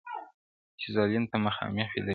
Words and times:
چي 0.79 0.87
ظالم 0.95 1.23
ته 1.31 1.35
مخامخ 1.45 1.87
وي 1.91 1.99
درېدلي- 2.01 2.05